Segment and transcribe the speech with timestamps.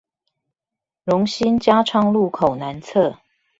[1.05, 3.19] 榮新加昌路口南側